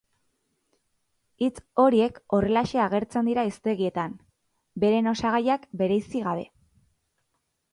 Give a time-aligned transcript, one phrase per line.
[1.47, 4.17] Hitz horiek horrelaxe agertzen dira hiztegietan,
[4.85, 6.49] beren osagaiak bereizi gabe.